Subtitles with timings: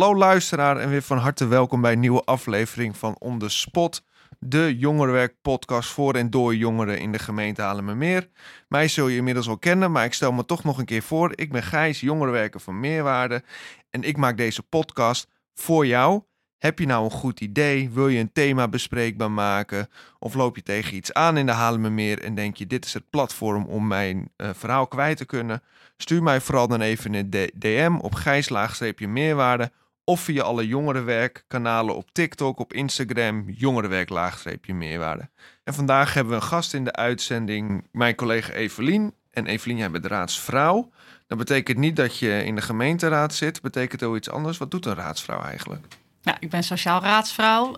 [0.00, 4.02] Hallo luisteraar en weer van harte welkom bij een nieuwe aflevering van On The Spot.
[4.38, 8.28] De jongerenwerk podcast voor en door jongeren in de gemeente Haarlemmermeer.
[8.68, 11.32] Mij zul je inmiddels al kennen, maar ik stel me toch nog een keer voor.
[11.34, 13.42] Ik ben Gijs, jongerenwerker van Meerwaarde
[13.90, 16.22] en ik maak deze podcast voor jou.
[16.58, 17.90] Heb je nou een goed idee?
[17.90, 19.88] Wil je een thema bespreekbaar maken?
[20.18, 23.10] Of loop je tegen iets aan in de Haarlemmermeer en denk je dit is het
[23.10, 25.62] platform om mijn uh, verhaal kwijt te kunnen?
[25.96, 29.72] Stuur mij vooral dan even een DM op gijs-meerwaarde
[30.04, 35.28] of via alle jongerenwerkkanalen op TikTok, op Instagram, jongerenwerk-meerwaarde.
[35.64, 39.14] En vandaag hebben we een gast in de uitzending, mijn collega Evelien.
[39.30, 40.90] En Evelien, jij bent raadsvrouw.
[41.26, 44.58] Dat betekent niet dat je in de gemeenteraad zit, betekent ook iets anders.
[44.58, 45.86] Wat doet een raadsvrouw eigenlijk?
[46.22, 47.76] Ja, ik ben sociaal raadsvrouw.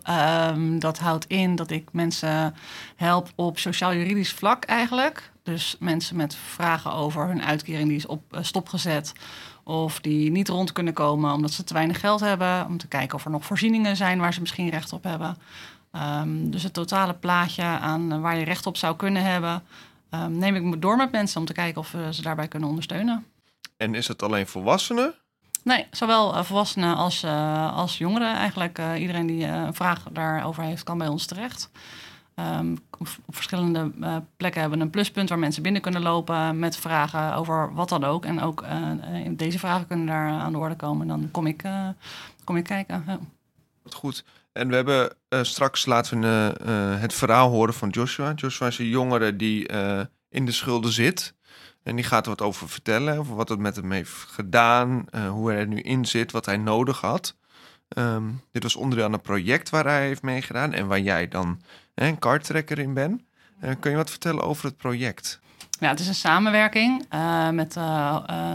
[0.50, 2.54] Um, dat houdt in dat ik mensen
[2.96, 5.30] help op sociaal-juridisch vlak eigenlijk.
[5.42, 9.12] Dus mensen met vragen over hun uitkering die is op uh, stopgezet.
[9.64, 12.66] Of die niet rond kunnen komen omdat ze te weinig geld hebben.
[12.66, 15.36] Om te kijken of er nog voorzieningen zijn waar ze misschien recht op hebben.
[15.92, 19.62] Um, dus het totale plaatje aan waar je recht op zou kunnen hebben.
[20.10, 23.26] Um, neem ik door met mensen om te kijken of we ze daarbij kunnen ondersteunen.
[23.76, 25.14] En is het alleen volwassenen?
[25.64, 28.78] Nee, zowel uh, volwassenen als, uh, als jongeren eigenlijk.
[28.78, 31.70] Uh, iedereen die een vraag daarover heeft, kan bij ons terecht.
[32.36, 33.90] Um, op, verschillende
[34.36, 38.04] plekken hebben we een pluspunt waar mensen binnen kunnen lopen met vragen over wat dan
[38.04, 38.24] ook.
[38.24, 38.64] En ook
[39.30, 41.06] deze vragen kunnen daar aan de orde komen.
[41.06, 41.64] Dan kom ik,
[42.44, 43.04] kom ik kijken.
[43.82, 44.24] Wat goed.
[44.52, 46.54] En we hebben straks laten we
[47.00, 48.32] het verhaal horen van Joshua.
[48.34, 49.66] Joshua is een jongere die
[50.28, 51.34] in de schulden zit.
[51.82, 55.50] En die gaat er wat over vertellen, over wat het met hem heeft gedaan, hoe
[55.50, 57.36] hij er nu in zit, wat hij nodig had.
[57.98, 61.60] Um, dit was onderdeel aan een project waar hij heeft meegedaan en waar jij dan
[61.94, 63.22] een karttrekker in bent.
[63.64, 65.40] Uh, kun je wat vertellen over het project?
[65.80, 67.80] Ja, het is een samenwerking uh, met de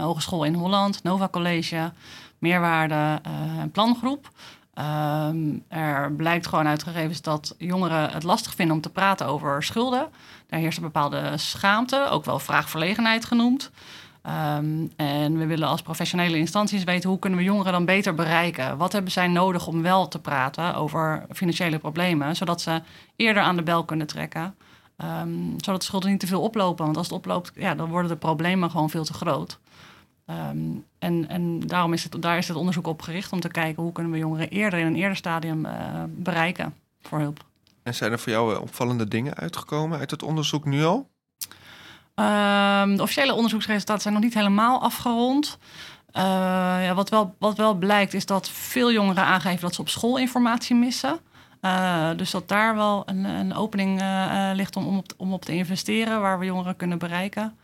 [0.00, 1.92] Hogeschool in Holland, Nova College,
[2.38, 3.20] Meerwaarde
[3.60, 4.30] en Plangroep.
[4.74, 9.62] Um, er blijkt gewoon uit gegevens dat jongeren het lastig vinden om te praten over
[9.62, 10.08] schulden.
[10.46, 13.70] Daar heerst een bepaalde schaamte, ook wel vraagverlegenheid genoemd.
[14.28, 18.76] Um, en we willen als professionele instanties weten hoe kunnen we jongeren dan beter bereiken.
[18.76, 22.82] Wat hebben zij nodig om wel te praten over financiële problemen, zodat ze
[23.16, 24.54] eerder aan de bel kunnen trekken.
[25.04, 26.84] Um, zodat de schulden niet te veel oplopen.
[26.84, 29.58] Want als het oploopt, ja, dan worden de problemen gewoon veel te groot.
[30.26, 33.82] Um, en, en daarom is het, daar is het onderzoek op gericht om te kijken
[33.82, 35.72] hoe kunnen we jongeren eerder in een eerder stadium uh,
[36.08, 37.44] bereiken voor hulp.
[37.82, 41.08] En zijn er voor jou opvallende dingen uitgekomen uit het onderzoek nu al?
[42.18, 45.58] Um, de officiële onderzoeksresultaten zijn nog niet helemaal afgerond.
[46.12, 46.22] Uh,
[46.84, 50.18] ja, wat, wel, wat wel blijkt is dat veel jongeren aangeven dat ze op school
[50.18, 51.18] informatie missen.
[51.62, 55.44] Uh, dus dat daar wel een, een opening uh, ligt om, om, op, om op
[55.44, 57.56] te investeren, waar we jongeren kunnen bereiken.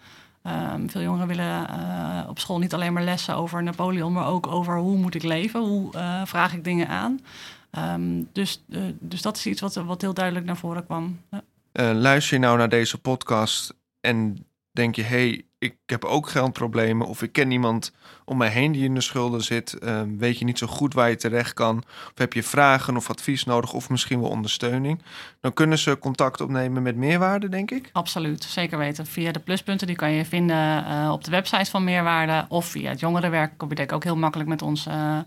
[0.74, 1.66] Um, veel jongeren willen
[2.28, 5.60] op school niet alleen maar lessen over Napoleon, maar ook over hoe moet ik leven,
[5.60, 5.90] hoe
[6.24, 7.20] vraag ik dingen aan.
[7.94, 8.62] Um, dus,
[9.00, 11.20] dus dat is iets wat, wat heel duidelijk naar voren kwam.
[11.72, 17.22] Luister je nou naar deze podcast en denk je, hey, ik heb ook geldproblemen of
[17.22, 17.92] ik ken iemand
[18.24, 21.08] om mij heen die in de schulden zit, uh, weet je niet zo goed waar
[21.08, 25.02] je terecht kan, of heb je vragen of advies nodig of misschien wel ondersteuning,
[25.40, 27.90] dan kunnen ze contact opnemen met Meerwaarde, denk ik?
[27.92, 29.06] Absoluut, zeker weten.
[29.06, 32.90] Via de pluspunten, die kan je vinden uh, op de website van Meerwaarde of via
[32.90, 35.18] het jongerenwerk kom je ook heel makkelijk met ons uh,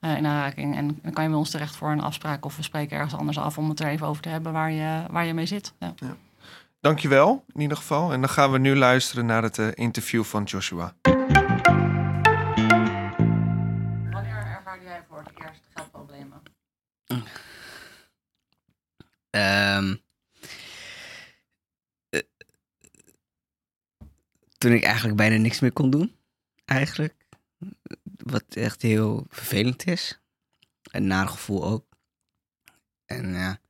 [0.00, 0.76] in aanraking.
[0.76, 3.38] En dan kan je bij ons terecht voor een afspraak of we spreken ergens anders
[3.38, 5.72] af om het er even over te hebben waar je, waar je mee zit.
[5.78, 5.94] Ja.
[5.96, 6.16] ja.
[6.80, 8.12] Dankjewel in ieder geval.
[8.12, 10.96] En dan gaan we nu luisteren naar het uh, interview van Joshua.
[14.10, 16.42] Wanneer ervaarde jij voor het eerst geldproblemen?
[19.30, 20.00] Um,
[22.10, 22.20] uh,
[24.58, 26.16] toen ik eigenlijk bijna niks meer kon doen.
[26.64, 27.14] Eigenlijk.
[28.02, 30.20] Wat echt heel vervelend is.
[30.82, 31.86] Een naar gevoel ook.
[33.04, 33.60] En ja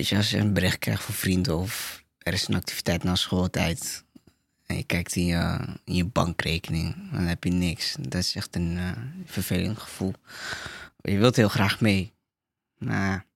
[0.00, 3.14] Weet je, als je een bericht krijgt van vrienden of er is een activiteit na
[3.14, 4.04] schooltijd
[4.66, 7.96] en je kijkt in je, in je bankrekening, dan heb je niks.
[7.98, 8.90] Dat is echt een uh,
[9.24, 10.12] vervelend gevoel.
[11.00, 12.12] Je wilt heel graag mee,
[12.78, 13.26] maar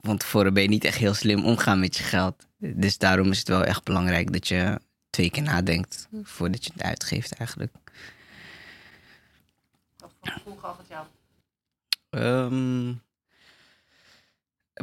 [0.00, 2.46] van tevoren ben je niet echt heel slim omgaan met je geld.
[2.56, 6.82] Dus daarom is het wel echt belangrijk dat je twee keer nadenkt voordat je het
[6.82, 7.72] uitgeeft eigenlijk.
[9.96, 11.06] Wat voor gevoel gaf het jou?
[12.10, 13.02] Um,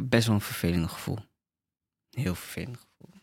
[0.02, 1.18] best wel een vervelend gevoel.
[2.10, 3.14] Heel vervelend gevoel.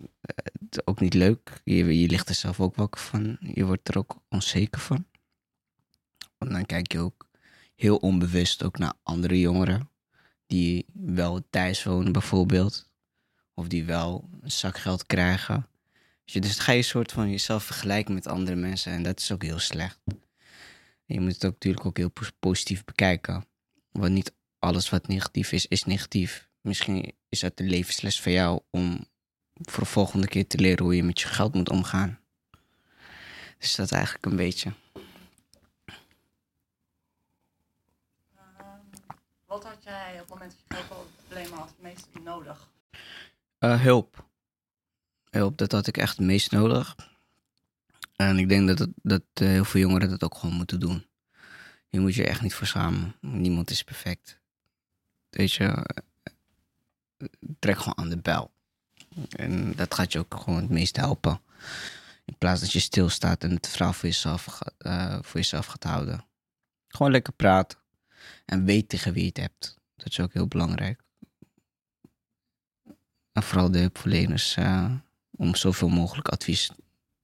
[0.00, 1.60] Uh, ook niet leuk.
[1.64, 3.36] Je, je ligt er zelf ook wakker van.
[3.40, 5.06] Je wordt er ook onzeker van.
[6.38, 7.28] Want dan kijk je ook
[7.74, 9.90] heel onbewust ook naar andere jongeren.
[10.46, 12.90] Die wel thuis wonen bijvoorbeeld.
[13.54, 15.68] Of die wel een zak geld krijgen.
[16.24, 18.92] Dus dan ga je een soort van jezelf vergelijken met andere mensen.
[18.92, 19.98] En dat is ook heel slecht.
[21.04, 23.44] Je moet het ook natuurlijk ook heel pos- positief bekijken.
[23.92, 26.48] Want niet alles wat negatief is, is negatief.
[26.60, 29.06] Misschien is het de levensles voor jou om
[29.54, 32.18] voor de volgende keer te leren hoe je met je geld moet omgaan.
[33.58, 34.72] Dus dat eigenlijk een beetje.
[38.34, 38.80] Ehm,
[39.46, 42.68] wat had jij op het moment dat je geldproblemen had het meest nodig?
[43.58, 44.28] Eh, hulp.
[45.30, 46.96] Hulp, dat had ik echt het meest nodig.
[48.16, 51.06] En ik denk dat, het, dat eh, heel veel jongeren dat ook gewoon moeten doen.
[51.88, 53.16] Je moet je echt niet voor schamen.
[53.20, 54.39] Niemand is perfect.
[55.30, 57.26] Weet je, eh,
[57.58, 58.50] trek gewoon aan de bel.
[59.28, 61.40] En dat gaat je ook gewoon het meest helpen.
[62.24, 66.24] In plaats dat je stilstaat en het verhaal voor jezelf, eh, voor jezelf gaat houden.
[66.88, 67.78] Gewoon lekker praten.
[68.44, 69.78] En weet tegen wie je het hebt.
[69.96, 71.02] Dat is ook heel belangrijk.
[73.32, 74.92] En vooral de hulpverleners eh,
[75.30, 76.70] om zoveel mogelijk advies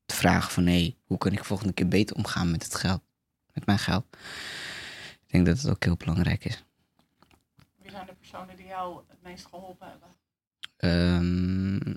[0.07, 3.03] te vragen van hé, hoe kan ik volgende keer beter omgaan met het geld,
[3.53, 4.07] met mijn geld.
[5.27, 6.65] Ik denk dat het ook heel belangrijk is.
[8.37, 10.09] Personen die jou het meest geholpen hebben?
[10.77, 11.95] Ehm,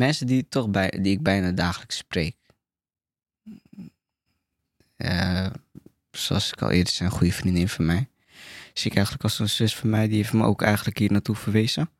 [0.00, 2.36] mensen die, toch bij, die ik bijna dagelijks spreek.
[4.96, 5.50] Eh,
[6.10, 8.08] zoals ik al eerder zei, een goede vriendin van mij.
[8.72, 11.36] Zie ik eigenlijk als een zus van mij, die heeft me ook eigenlijk hier naartoe
[11.36, 11.90] verwezen.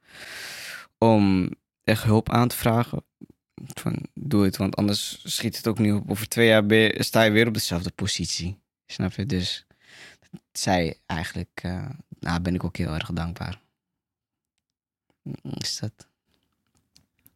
[0.99, 1.51] Om
[1.85, 3.05] echt hulp aan te vragen.
[3.75, 6.11] Van, doe het, want anders schiet het ook niet op.
[6.11, 6.65] Over twee jaar
[7.05, 8.59] sta je weer op dezelfde positie.
[8.87, 9.27] Snap je?
[9.27, 9.66] Dus
[10.53, 11.89] zij eigenlijk, eh
[12.21, 13.61] nou ben ik ook heel erg dankbaar.
[15.43, 16.07] Is dat?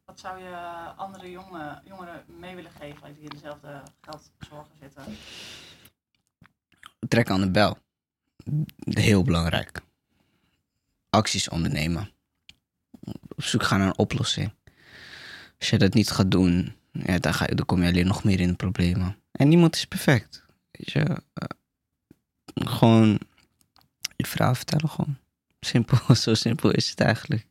[0.05, 0.57] Wat zou je
[0.97, 5.05] andere jonge, jongeren mee willen geven die in dezelfde geldzorgen zitten?
[7.09, 7.79] Trek aan de bel.
[8.79, 9.83] Heel belangrijk.
[11.11, 12.11] Acties ondernemen.
[13.29, 14.55] Op zoek gaan naar een oplossing.
[15.59, 18.25] Als je dat niet gaat doen, ja, dan, ga je, dan kom je alleen nog
[18.25, 19.17] meer in de problemen.
[19.33, 20.45] En niemand is perfect.
[20.71, 21.49] Weet je, eh,
[22.55, 23.19] gewoon
[24.17, 25.17] je verhaal vertellen gewoon.
[25.61, 27.47] Simpel, zo simpel is het eigenlijk.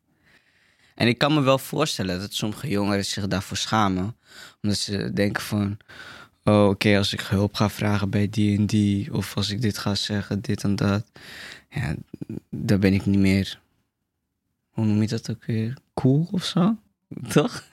[0.96, 4.16] En ik kan me wel voorstellen dat sommige jongeren zich daarvoor schamen.
[4.62, 5.78] Omdat ze denken van...
[6.44, 9.14] Oh, oké, als ik hulp ga vragen bij die en die...
[9.14, 11.06] of als ik dit ga zeggen, dit en dat...
[11.70, 11.96] Ja,
[12.50, 13.60] dan ben ik niet meer...
[14.70, 15.78] Hoe noem je dat ook weer?
[15.94, 16.78] Cool of zo?
[17.34, 17.64] Toch?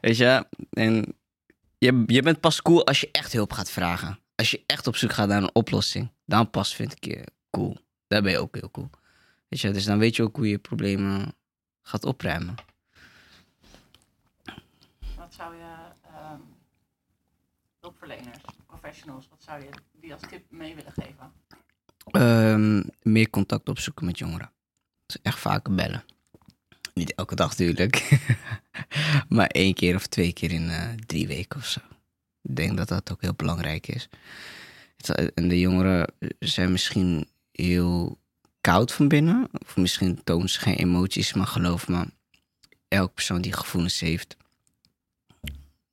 [0.00, 1.14] Weet je, en
[1.78, 4.18] je, je bent pas cool als je echt hulp gaat vragen.
[4.36, 6.10] Als je echt op zoek gaat naar een oplossing.
[6.24, 7.76] Dan pas vind ik je cool.
[8.06, 8.90] Daar ben je ook heel cool.
[9.48, 11.34] Weet je, dus dan weet je ook hoe je problemen
[11.82, 12.54] gaat opruimen.
[15.16, 16.40] Wat zou je ehm,
[17.80, 21.32] hulpverleners, professionals, wat zou je die als tip mee willen geven?
[22.10, 24.50] Ehm, meer contact opzoeken met jongeren.
[25.06, 26.04] Dus echt vaker bellen.
[26.94, 28.20] Niet elke dag natuurlijk.
[29.28, 31.80] maar één keer of twee keer in eh, drie weken of zo.
[32.48, 34.08] Ik denk dat dat ook heel belangrijk is.
[34.96, 38.18] Het- En de jongeren zijn misschien heel
[38.60, 39.48] koud van binnen.
[39.66, 41.32] Of misschien tonen ze geen emoties.
[41.32, 42.06] Maar geloof me,
[42.88, 44.36] elke persoon die gevoelens heeft...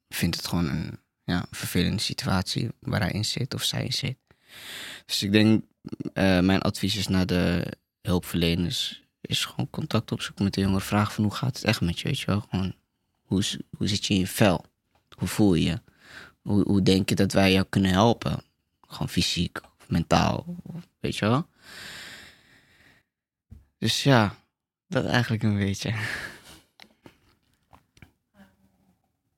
[0.10, 4.18] vindt het gewoon een ja, vervelende situatie waar hij in zit of zij in zit.
[5.06, 5.64] Dus ik denk
[6.14, 10.82] eh, mijn advies is naar de hulpverleners is gewoon contact opzoeken met de jongeren.
[10.86, 12.40] Vragen van hoe gaat het echt met je, weet je wel?
[12.50, 12.76] Gewoon,
[13.22, 13.44] hoe,
[13.78, 14.66] hoe zit je in je vel?
[15.18, 15.82] Hoe voel je je?
[16.44, 18.44] Hoe, hoe denk je dat wij jou kunnen helpen?
[18.88, 21.48] Gewoon fysiek of mentaal, of, weet je wel?
[23.78, 24.36] Dus ja,
[24.88, 25.94] dat eigenlijk een beetje.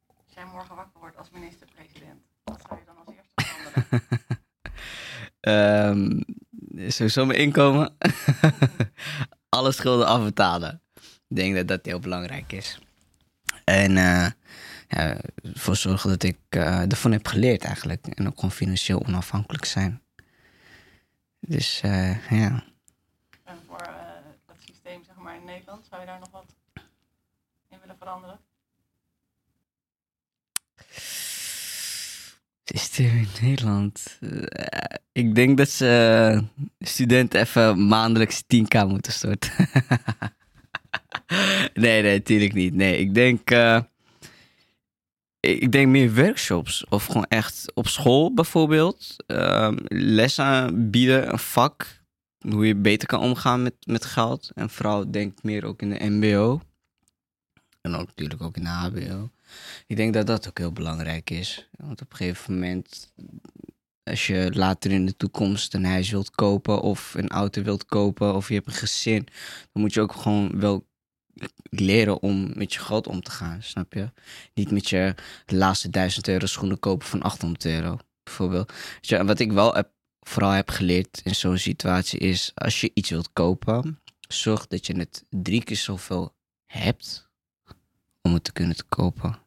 [0.08, 4.04] Als jij morgen wakker wordt als minister-president, wat zou je dan als eerste veranderen?
[5.40, 6.22] Ehm
[6.88, 7.98] sowieso mijn inkomen.
[9.50, 10.82] Alle schulden afbetalen.
[11.28, 12.80] Ik denk dat dat heel belangrijk is.
[13.64, 14.28] En eh
[14.88, 18.08] ja, ervoor zorgen dat ik eh, ervan heb geleerd eigenlijk.
[18.08, 20.02] En ook gewoon financieel onafhankelijk zijn.
[21.40, 22.64] Dus eh, ja.
[23.44, 23.94] en voor eh,
[24.48, 26.46] het systeem zeg maar, in Nederland, zou je daar nog wat
[27.70, 28.40] in willen veranderen?
[32.66, 34.18] Systeem in Nederland.
[34.22, 35.88] Eh, ik denk dat ze
[36.36, 39.52] eh, studenten even maandelijks 10k moeten storten.
[41.74, 42.74] nee, nee, natuurlijk niet.
[42.74, 43.50] Nee, ik denk.
[45.46, 46.86] Ik denk meer workshops.
[46.90, 49.16] Of gewoon echt op school bijvoorbeeld.
[49.28, 52.04] ehm, les aanbieden, een vak.
[52.50, 54.52] Hoe je beter kan omgaan met, met geld.
[54.56, 56.62] En vooral denk ik meer ook in de MBO.
[57.82, 59.30] En ook natuurlijk ook in de HBO.
[59.88, 61.70] Ik denk dat dat ook heel belangrijk is.
[61.78, 63.14] Want op een gegeven moment,
[64.04, 68.36] als je later in de toekomst een huis wilt kopen of een auto wilt kopen
[68.36, 69.28] of je hebt een gezin,
[69.72, 70.86] dan moet je ook gewoon wel
[71.70, 74.12] leren om met je geld om te gaan, snap je?
[74.54, 75.16] Niet met je
[75.46, 78.74] laatste 1000 euro schoenen kopen van 800 euro, bijvoorbeeld.
[79.02, 79.90] Wat ik wel heb
[80.28, 82.52] vooral heb geleerd in zo'n situatie is...
[82.56, 87.30] als je iets wilt kopen, zorg dat je het drie keer zoveel hebt...
[88.22, 89.38] om het te kunnen te kopen.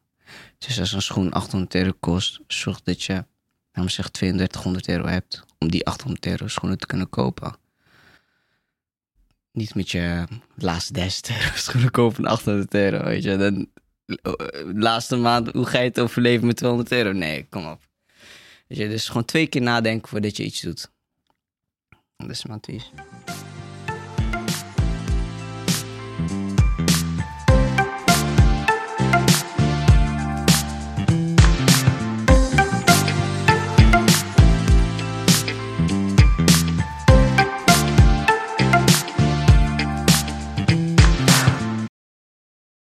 [0.57, 5.05] Dus als een schoen 800 euro kost, zorg dat je, laten we zeggen, 3200 euro
[5.05, 5.43] hebt...
[5.57, 7.55] om die 800 euro schoenen te kunnen kopen
[9.51, 10.23] niet met je
[10.55, 13.37] laatste des euro schoenen van 800 euro, weet je.
[13.37, 13.67] Dan,
[14.05, 14.33] eh,
[14.73, 17.11] laatste maand, hoe ga je het overleven met 200 euro?
[17.11, 17.87] Nee, kom op.
[18.67, 20.91] Weet je, dus gewoon twee keer nadenken voordat je iets doet.
[22.17, 22.91] Dat is mijn advies.